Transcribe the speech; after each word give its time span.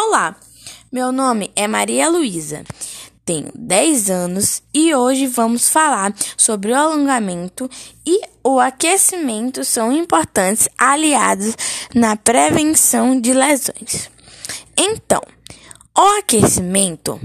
Olá, 0.00 0.36
meu 0.92 1.10
nome 1.10 1.50
é 1.56 1.66
Maria 1.66 2.08
Luísa, 2.08 2.64
tenho 3.24 3.50
10 3.52 4.08
anos 4.08 4.62
e 4.72 4.94
hoje 4.94 5.26
vamos 5.26 5.68
falar 5.68 6.14
sobre 6.36 6.70
o 6.70 6.76
alongamento 6.76 7.68
e 8.06 8.20
o 8.44 8.60
aquecimento 8.60 9.64
são 9.64 9.92
importantes 9.92 10.68
aliados 10.78 11.56
na 11.92 12.14
prevenção 12.14 13.20
de 13.20 13.34
lesões. 13.34 14.08
Então, 14.76 15.20
o 15.98 16.18
aquecimento 16.20 17.20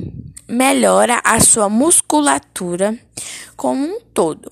melhora 0.48 1.22
a 1.24 1.40
sua 1.40 1.70
musculatura 1.70 2.98
como 3.56 3.86
um 3.86 4.00
todo, 4.02 4.52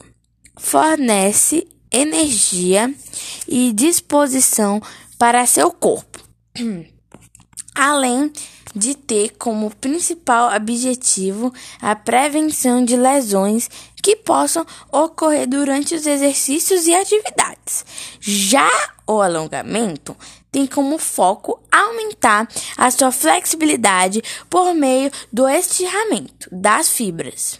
fornece 0.59 1.67
energia 1.91 2.93
e 3.47 3.73
disposição 3.73 4.79
para 5.17 5.47
seu 5.47 5.71
corpo. 5.71 6.19
além 7.75 8.31
de 8.75 8.95
ter 8.95 9.31
como 9.37 9.75
principal 9.75 10.55
objetivo 10.55 11.53
a 11.81 11.95
prevenção 11.95 12.83
de 12.83 12.95
lesões 12.95 13.69
que 14.01 14.15
possam 14.15 14.65
ocorrer 14.91 15.47
durante 15.47 15.93
os 15.93 16.05
exercícios 16.05 16.87
e 16.87 16.95
atividades. 16.95 17.85
Já 18.19 18.69
o 19.05 19.21
alongamento 19.21 20.15
tem 20.51 20.65
como 20.65 20.97
foco 20.97 21.61
aumentar 21.71 22.47
a 22.77 22.91
sua 22.91 23.11
flexibilidade 23.11 24.21
por 24.49 24.73
meio 24.73 25.11
do 25.31 25.47
estirramento 25.47 26.49
das 26.51 26.89
fibras. 26.89 27.59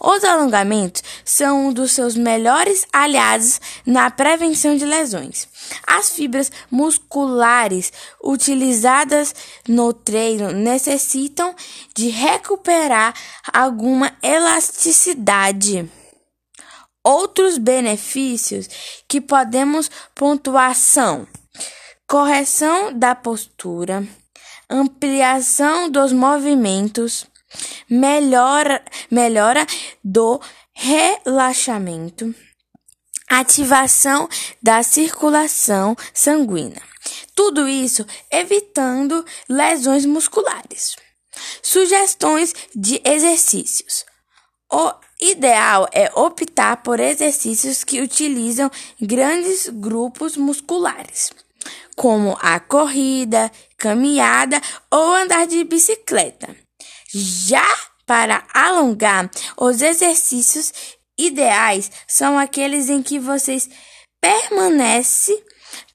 Os 0.00 0.24
alongamentos 0.24 1.02
são 1.26 1.66
um 1.66 1.72
dos 1.72 1.90
seus 1.90 2.16
melhores 2.16 2.86
aliados 2.92 3.60
na 3.84 4.08
prevenção 4.08 4.76
de 4.76 4.86
lesões. 4.86 5.48
As 5.84 6.10
fibras 6.10 6.52
musculares 6.70 7.92
utilizadas 8.22 9.34
no 9.68 9.92
treino 9.92 10.52
necessitam 10.52 11.54
de 11.94 12.08
recuperar 12.08 13.12
alguma 13.52 14.16
elasticidade. 14.22 15.90
Outros 17.02 17.58
benefícios 17.58 18.68
que 19.08 19.20
podemos 19.20 19.90
pontuar 20.14 20.76
são 20.76 21.26
correção 22.06 22.96
da 22.96 23.16
postura, 23.16 24.06
ampliação 24.70 25.90
dos 25.90 26.12
movimentos, 26.12 27.26
melhora, 27.88 28.82
melhora 29.10 29.66
do 30.02 30.40
relaxamento, 30.78 32.34
ativação 33.26 34.28
da 34.62 34.82
circulação 34.82 35.96
sanguínea. 36.12 36.82
Tudo 37.34 37.66
isso 37.66 38.06
evitando 38.30 39.24
lesões 39.48 40.04
musculares. 40.04 40.94
Sugestões 41.62 42.54
de 42.74 43.00
exercícios. 43.04 44.04
O 44.70 44.92
ideal 45.20 45.88
é 45.92 46.10
optar 46.14 46.82
por 46.82 47.00
exercícios 47.00 47.82
que 47.82 48.02
utilizam 48.02 48.70
grandes 49.00 49.68
grupos 49.68 50.36
musculares, 50.36 51.30
como 51.94 52.36
a 52.40 52.60
corrida, 52.60 53.50
caminhada 53.78 54.60
ou 54.90 55.14
andar 55.14 55.46
de 55.46 55.64
bicicleta. 55.64 56.54
Já 57.08 57.66
para 58.06 58.46
alongar, 58.54 59.28
os 59.56 59.82
exercícios 59.82 60.72
ideais 61.18 61.90
são 62.06 62.38
aqueles 62.38 62.88
em 62.88 63.02
que 63.02 63.18
vocês 63.18 63.68
permanecem 64.20 65.42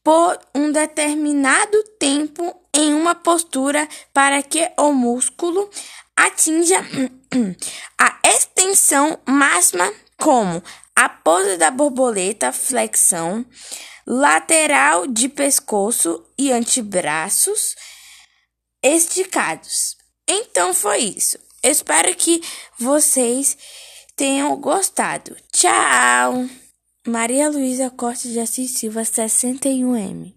por 0.04 0.40
um 0.54 0.72
determinado 0.72 1.82
tempo 2.00 2.56
em 2.74 2.94
uma 2.94 3.16
postura 3.16 3.88
para 4.14 4.42
que 4.42 4.72
o 4.78 4.92
músculo 4.92 5.70
atinja 6.16 6.80
a 7.98 8.20
extensão 8.28 9.20
máxima, 9.28 9.92
como 10.18 10.64
a 10.96 11.10
pose 11.10 11.58
da 11.58 11.72
borboleta, 11.72 12.52
flexão, 12.52 13.46
lateral 14.06 15.08
de 15.08 15.30
pescoço 15.30 16.26
e 16.38 16.52
antebraços 16.52 17.76
esticados. 18.84 19.96
Então 20.28 20.74
foi 20.74 21.00
isso. 21.00 21.38
Espero 21.64 22.16
que 22.16 22.42
vocês 22.78 23.58
tenham 24.16 24.56
gostado. 24.58 25.36
Tchau! 25.52 26.48
Maria 27.08 27.50
Luísa 27.50 27.90
Costa 27.90 28.28
de 28.30 28.40
Assis 28.40 28.72
Silva, 28.72 29.02
61M. 29.02 30.34